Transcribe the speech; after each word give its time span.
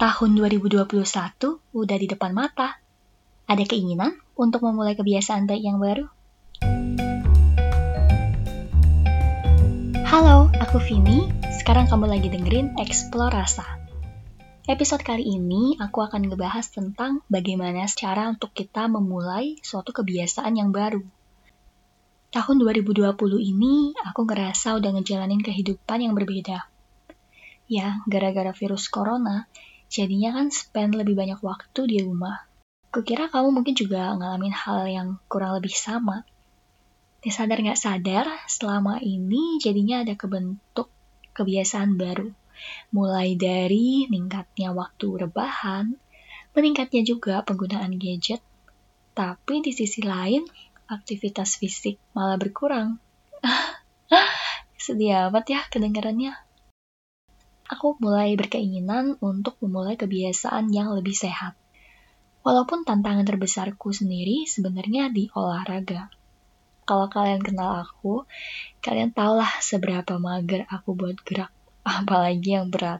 Tahun 0.00 0.32
2021 0.32 0.80
udah 1.76 1.96
di 2.00 2.08
depan 2.08 2.32
mata. 2.32 2.80
Ada 3.44 3.68
keinginan 3.68 4.16
untuk 4.32 4.64
memulai 4.64 4.96
kebiasaan 4.96 5.44
baik 5.44 5.60
yang 5.60 5.76
baru? 5.76 6.08
Halo, 10.08 10.48
aku 10.56 10.80
Vini. 10.80 11.28
Sekarang 11.52 11.84
kamu 11.84 12.16
lagi 12.16 12.32
dengerin 12.32 12.80
Explore 12.80 13.28
Rasa. 13.28 13.68
Episode 14.64 15.04
kali 15.04 15.36
ini 15.36 15.76
aku 15.76 16.00
akan 16.00 16.32
ngebahas 16.32 16.72
tentang 16.72 17.20
bagaimana 17.28 17.84
cara 17.92 18.32
untuk 18.32 18.56
kita 18.56 18.88
memulai 18.88 19.60
suatu 19.60 19.92
kebiasaan 19.92 20.56
yang 20.56 20.72
baru. 20.72 21.04
Tahun 22.32 22.56
2020 22.56 23.04
ini 23.36 23.92
aku 24.00 24.24
ngerasa 24.24 24.80
udah 24.80 24.96
ngejalanin 24.96 25.44
kehidupan 25.44 26.08
yang 26.08 26.16
berbeda. 26.16 26.72
Ya, 27.68 28.00
gara-gara 28.08 28.56
virus 28.56 28.88
corona, 28.88 29.44
Jadinya 29.90 30.30
kan 30.38 30.54
spend 30.54 30.94
lebih 30.94 31.18
banyak 31.18 31.42
waktu 31.42 31.80
di 31.90 31.98
rumah. 31.98 32.46
Kukira 32.94 33.26
kamu 33.26 33.50
mungkin 33.50 33.74
juga 33.74 34.14
ngalamin 34.14 34.54
hal 34.54 34.86
yang 34.86 35.08
kurang 35.26 35.58
lebih 35.58 35.74
sama. 35.74 36.22
Disadar 37.18 37.58
nggak 37.58 37.74
sadar, 37.74 38.26
selama 38.46 39.02
ini 39.02 39.58
jadinya 39.58 40.06
ada 40.06 40.14
kebentuk 40.14 40.94
kebiasaan 41.34 41.98
baru. 41.98 42.30
Mulai 42.94 43.34
dari 43.34 44.06
meningkatnya 44.06 44.70
waktu 44.70 45.26
rebahan, 45.26 45.98
meningkatnya 46.54 47.02
juga 47.02 47.42
penggunaan 47.42 47.98
gadget, 47.98 48.38
tapi 49.10 49.58
di 49.58 49.74
sisi 49.74 50.06
lain, 50.06 50.46
aktivitas 50.86 51.58
fisik 51.58 51.98
malah 52.14 52.38
berkurang. 52.38 53.02
Sedih 54.84 55.28
amat 55.28 55.46
ya 55.50 55.60
kedengarannya 55.66 56.49
aku 57.70 57.94
mulai 58.02 58.34
berkeinginan 58.34 59.14
untuk 59.22 59.54
memulai 59.62 59.94
kebiasaan 59.94 60.74
yang 60.74 60.90
lebih 60.90 61.14
sehat. 61.14 61.54
Walaupun 62.42 62.82
tantangan 62.82 63.22
terbesarku 63.22 63.94
sendiri 63.94 64.42
sebenarnya 64.50 65.14
di 65.14 65.30
olahraga. 65.30 66.10
Kalau 66.82 67.06
kalian 67.06 67.38
kenal 67.38 67.86
aku, 67.86 68.26
kalian 68.82 69.14
tahulah 69.14 69.62
seberapa 69.62 70.18
mager 70.18 70.66
aku 70.66 70.98
buat 70.98 71.14
gerak, 71.22 71.54
apalagi 71.86 72.58
yang 72.58 72.74
berat. 72.74 72.98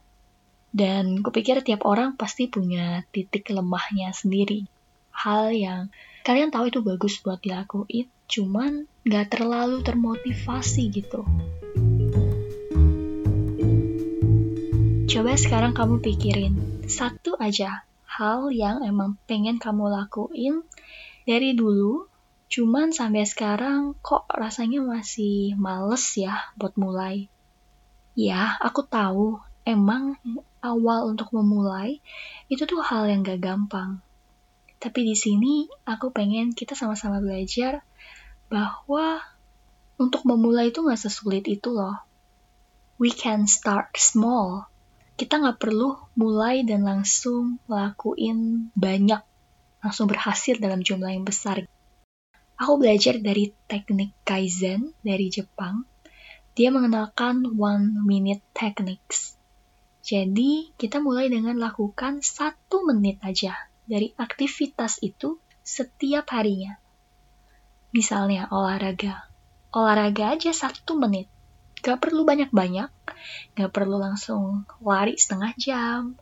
Dan 0.71 1.27
kupikir 1.27 1.59
tiap 1.67 1.83
orang 1.83 2.15
pasti 2.15 2.47
punya 2.47 3.03
titik 3.11 3.51
lemahnya 3.51 4.15
sendiri. 4.15 4.71
Hal 5.11 5.51
yang 5.51 5.91
kalian 6.23 6.55
tahu 6.55 6.71
itu 6.71 6.79
bagus 6.87 7.19
buat 7.19 7.43
dilakuin, 7.43 8.07
cuman 8.31 8.87
gak 9.03 9.35
terlalu 9.35 9.83
termotivasi 9.83 10.95
gitu. 10.95 11.27
Coba 15.11 15.35
sekarang 15.35 15.75
kamu 15.75 15.99
pikirin 16.07 16.55
satu 16.87 17.35
aja 17.43 17.83
hal 18.07 18.55
yang 18.55 18.87
emang 18.87 19.19
pengen 19.27 19.59
kamu 19.59 19.91
lakuin 19.91 20.63
dari 21.27 21.59
dulu, 21.59 22.07
cuman 22.47 22.95
sampai 22.95 23.27
sekarang 23.27 23.99
kok 24.07 24.31
rasanya 24.31 24.79
masih 24.87 25.59
males 25.59 26.15
ya 26.15 26.39
buat 26.55 26.79
mulai. 26.79 27.27
Ya, 28.15 28.55
aku 28.63 28.87
tahu 28.87 29.43
emang 29.67 30.15
awal 30.63 31.11
untuk 31.11 31.35
memulai 31.35 31.99
itu 32.47 32.63
tuh 32.63 32.79
hal 32.79 33.11
yang 33.11 33.27
gak 33.27 33.43
gampang. 33.43 33.99
Tapi 34.79 35.11
di 35.11 35.19
sini 35.19 35.67
aku 35.91 36.15
pengen 36.15 36.55
kita 36.55 36.79
sama-sama 36.79 37.19
belajar 37.19 37.83
bahwa 38.47 39.19
untuk 39.99 40.23
memulai 40.23 40.71
itu 40.71 40.87
gak 40.87 41.03
sesulit 41.03 41.51
itu 41.51 41.75
loh. 41.75 41.99
We 43.03 43.11
can 43.11 43.51
start 43.51 43.91
small 43.99 44.70
kita 45.21 45.37
nggak 45.37 45.61
perlu 45.61 46.01
mulai 46.17 46.65
dan 46.65 46.81
langsung 46.81 47.61
ngelakuin 47.69 48.73
banyak, 48.73 49.21
langsung 49.85 50.09
berhasil 50.09 50.57
dalam 50.57 50.81
jumlah 50.81 51.13
yang 51.13 51.29
besar. 51.29 51.69
Aku 52.57 52.81
belajar 52.81 53.21
dari 53.21 53.53
teknik 53.69 54.17
Kaizen 54.25 54.97
dari 55.05 55.29
Jepang. 55.29 55.85
Dia 56.57 56.73
mengenalkan 56.73 57.45
one 57.53 58.01
minute 58.09 58.41
techniques. 58.57 59.37
Jadi, 60.01 60.73
kita 60.81 61.05
mulai 61.05 61.29
dengan 61.29 61.61
lakukan 61.61 62.25
satu 62.25 62.89
menit 62.89 63.21
aja 63.21 63.53
dari 63.85 64.17
aktivitas 64.17 65.05
itu 65.05 65.37
setiap 65.61 66.33
harinya. 66.33 66.81
Misalnya 67.93 68.49
olahraga. 68.49 69.29
Olahraga 69.77 70.33
aja 70.33 70.57
satu 70.57 70.97
menit. 70.97 71.29
Gak 71.85 72.01
perlu 72.01 72.25
banyak-banyak, 72.25 72.89
gak 73.59 73.71
perlu 73.75 73.97
langsung 74.01 74.65
lari 74.83 75.17
setengah 75.17 75.53
jam, 75.59 76.19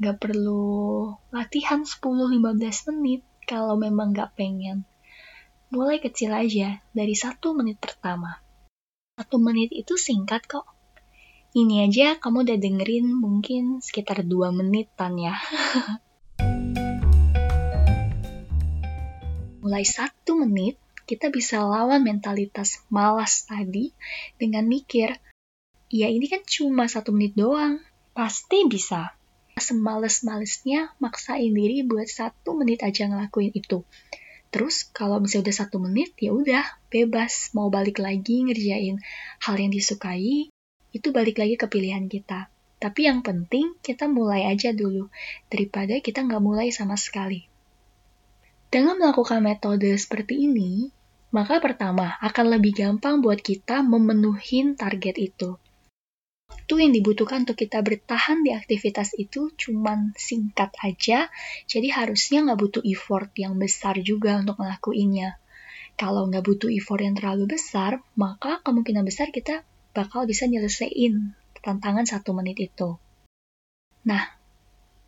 gak 0.00 0.16
perlu 0.16 1.12
latihan 1.28 1.84
10-15 1.84 2.90
menit 2.94 3.22
kalau 3.44 3.76
memang 3.76 4.16
gak 4.16 4.32
pengen. 4.38 4.88
Mulai 5.70 6.02
kecil 6.02 6.34
aja, 6.34 6.82
dari 6.90 7.14
satu 7.14 7.54
menit 7.54 7.78
pertama. 7.78 8.42
Satu 9.14 9.38
menit 9.38 9.70
itu 9.70 9.94
singkat 9.94 10.48
kok. 10.48 10.66
Ini 11.50 11.86
aja 11.90 12.18
kamu 12.18 12.46
udah 12.46 12.58
dengerin 12.62 13.10
mungkin 13.10 13.82
sekitar 13.82 14.22
dua 14.22 14.54
menitan 14.54 15.18
ya. 15.18 15.34
Mulai 19.62 19.84
satu 19.84 20.40
menit, 20.40 20.80
kita 21.10 21.28
bisa 21.28 21.60
lawan 21.66 22.06
mentalitas 22.06 22.80
malas 22.86 23.44
tadi 23.50 23.92
dengan 24.38 24.64
mikir, 24.66 25.18
ya 25.90 26.06
ini 26.06 26.30
kan 26.30 26.46
cuma 26.46 26.86
satu 26.86 27.10
menit 27.10 27.34
doang, 27.34 27.82
pasti 28.14 28.62
bisa. 28.70 29.18
Semales-malesnya 29.58 30.94
maksain 31.02 31.52
diri 31.52 31.82
buat 31.84 32.06
satu 32.06 32.54
menit 32.56 32.80
aja 32.86 33.10
ngelakuin 33.10 33.52
itu. 33.52 33.82
Terus 34.50 34.86
kalau 34.90 35.18
misalnya 35.18 35.50
udah 35.50 35.56
satu 35.66 35.76
menit, 35.82 36.14
ya 36.16 36.30
udah 36.30 36.64
bebas 36.88 37.50
mau 37.52 37.68
balik 37.68 37.98
lagi 38.02 38.46
ngerjain 38.46 39.02
hal 39.42 39.54
yang 39.58 39.70
disukai, 39.74 40.50
itu 40.90 41.08
balik 41.10 41.38
lagi 41.38 41.54
ke 41.54 41.66
pilihan 41.70 42.06
kita. 42.06 42.50
Tapi 42.80 43.06
yang 43.06 43.20
penting 43.20 43.76
kita 43.84 44.08
mulai 44.08 44.48
aja 44.48 44.72
dulu, 44.72 45.12
daripada 45.52 46.00
kita 46.00 46.24
nggak 46.24 46.42
mulai 46.42 46.72
sama 46.72 46.96
sekali. 46.96 47.46
Dengan 48.70 48.96
melakukan 48.96 49.42
metode 49.42 49.90
seperti 49.98 50.46
ini, 50.46 50.88
maka 51.30 51.62
pertama 51.62 52.18
akan 52.18 52.58
lebih 52.58 52.74
gampang 52.74 53.22
buat 53.22 53.38
kita 53.38 53.82
memenuhi 53.86 54.74
target 54.74 55.18
itu. 55.18 55.58
Waktu 56.50 56.74
yang 56.82 56.92
dibutuhkan 56.94 57.46
untuk 57.46 57.58
kita 57.58 57.78
bertahan 57.78 58.42
di 58.42 58.50
aktivitas 58.50 59.14
itu 59.14 59.54
cuman 59.54 60.14
singkat 60.18 60.74
aja, 60.82 61.30
jadi 61.70 61.88
harusnya 61.94 62.42
nggak 62.46 62.58
butuh 62.58 62.82
effort 62.82 63.30
yang 63.38 63.54
besar 63.58 63.98
juga 64.02 64.42
untuk 64.42 64.58
ngelakuinnya. 64.58 65.38
Kalau 65.94 66.26
nggak 66.26 66.42
butuh 66.46 66.70
effort 66.74 67.02
yang 67.02 67.14
terlalu 67.14 67.54
besar, 67.54 68.02
maka 68.14 68.58
kemungkinan 68.62 69.02
besar 69.02 69.30
kita 69.30 69.62
bakal 69.94 70.26
bisa 70.26 70.46
nyelesain 70.46 71.34
tantangan 71.60 72.06
satu 72.06 72.32
menit 72.32 72.56
itu. 72.58 72.96
Nah, 74.06 74.24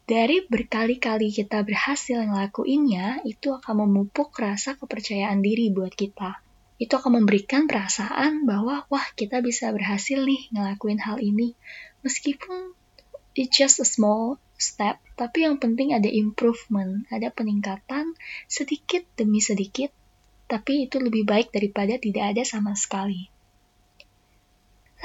dari 0.02 0.44
berkali-kali 0.44 1.30
kita 1.30 1.62
berhasil 1.62 2.18
ngelakuinnya, 2.26 3.22
itu 3.22 3.54
akan 3.54 3.86
memupuk 3.86 4.34
rasa 4.34 4.74
kepercayaan 4.74 5.40
diri 5.40 5.70
buat 5.70 5.94
kita. 5.94 6.41
Itu 6.82 6.98
akan 6.98 7.22
memberikan 7.22 7.70
perasaan 7.70 8.42
bahwa, 8.42 8.82
wah 8.90 9.06
kita 9.14 9.38
bisa 9.38 9.70
berhasil 9.70 10.18
nih 10.18 10.50
ngelakuin 10.50 10.98
hal 10.98 11.22
ini. 11.22 11.54
Meskipun 12.02 12.74
it's 13.38 13.54
just 13.54 13.78
a 13.78 13.86
small 13.86 14.42
step, 14.58 14.98
tapi 15.14 15.46
yang 15.46 15.62
penting 15.62 15.94
ada 15.94 16.10
improvement, 16.10 17.06
ada 17.14 17.30
peningkatan 17.30 18.18
sedikit 18.50 19.06
demi 19.14 19.38
sedikit, 19.38 19.94
tapi 20.50 20.90
itu 20.90 20.98
lebih 20.98 21.22
baik 21.22 21.54
daripada 21.54 22.02
tidak 22.02 22.34
ada 22.34 22.42
sama 22.42 22.74
sekali. 22.74 23.30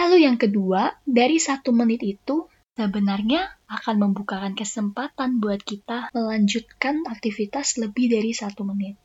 Lalu 0.01 0.25
yang 0.25 0.37
kedua, 0.41 0.97
dari 1.05 1.37
satu 1.37 1.73
menit 1.77 2.01
itu, 2.01 2.49
sebenarnya 2.73 3.53
akan 3.69 3.95
membukakan 4.01 4.57
kesempatan 4.57 5.37
buat 5.37 5.61
kita 5.61 6.09
melanjutkan 6.13 7.05
aktivitas 7.05 7.77
lebih 7.81 8.09
dari 8.09 8.33
satu 8.33 8.65
menit. 8.65 8.97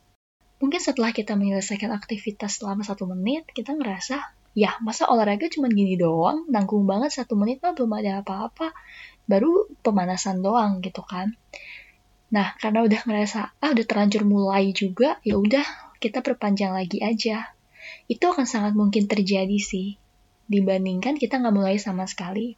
Mungkin 0.63 0.79
setelah 0.79 1.11
kita 1.11 1.35
menyelesaikan 1.35 1.91
aktivitas 1.91 2.63
selama 2.63 2.87
satu 2.87 3.03
menit, 3.03 3.43
kita 3.51 3.75
ngerasa, 3.75 4.23
ya 4.55 4.79
masa 4.79 5.11
olahraga 5.11 5.51
cuma 5.51 5.67
gini 5.67 5.99
doang, 5.99 6.47
nanggung 6.47 6.87
banget 6.87 7.11
satu 7.11 7.35
menit 7.35 7.59
mah 7.59 7.75
belum 7.75 7.91
ada 7.99 8.23
apa-apa, 8.23 8.71
baru 9.27 9.67
pemanasan 9.83 10.39
doang 10.39 10.79
gitu 10.79 11.03
kan. 11.03 11.35
Nah, 12.31 12.55
karena 12.63 12.87
udah 12.87 13.01
ngerasa, 13.03 13.59
ah 13.59 13.69
udah 13.75 13.85
terlanjur 13.85 14.23
mulai 14.23 14.71
juga, 14.71 15.19
ya 15.27 15.35
udah 15.35 15.67
kita 15.99 16.23
perpanjang 16.23 16.71
lagi 16.71 17.03
aja. 17.03 17.51
Itu 18.07 18.31
akan 18.31 18.47
sangat 18.47 18.71
mungkin 18.71 19.11
terjadi 19.11 19.59
sih, 19.59 19.99
dibandingkan 20.47 21.19
kita 21.19 21.43
nggak 21.43 21.55
mulai 21.59 21.75
sama 21.75 22.07
sekali 22.07 22.55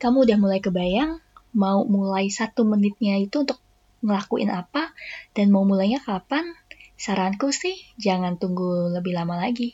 kamu 0.00 0.24
udah 0.24 0.38
mulai 0.40 0.60
kebayang 0.64 1.20
mau 1.52 1.84
mulai 1.84 2.32
satu 2.32 2.64
menitnya 2.64 3.20
itu 3.20 3.44
untuk 3.44 3.60
ngelakuin 4.00 4.48
apa 4.48 4.96
dan 5.36 5.52
mau 5.52 5.60
mulainya 5.68 6.00
kapan? 6.00 6.56
Saranku 7.00 7.48
sih 7.48 7.80
jangan 7.96 8.36
tunggu 8.36 8.92
lebih 8.92 9.16
lama 9.16 9.40
lagi. 9.40 9.72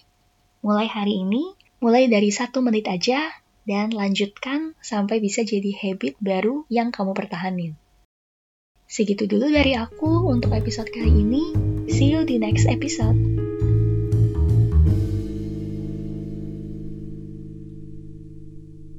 Mulai 0.63 0.87
hari 0.87 1.27
ini, 1.27 1.59
mulai 1.83 2.07
dari 2.07 2.31
satu 2.31 2.63
menit 2.63 2.87
aja, 2.87 3.19
dan 3.67 3.91
lanjutkan 3.91 4.79
sampai 4.79 5.19
bisa 5.19 5.43
jadi 5.43 5.75
habit 5.75 6.15
baru 6.23 6.63
yang 6.71 6.95
kamu 6.95 7.19
pertahanin. 7.19 7.75
Segitu 8.87 9.27
dulu 9.27 9.51
dari 9.51 9.75
aku 9.75 10.31
untuk 10.31 10.55
episode 10.55 10.87
kali 10.95 11.11
ini. 11.11 11.45
See 11.91 12.15
you 12.15 12.23
di 12.23 12.39
next 12.39 12.71
episode. 12.71 13.36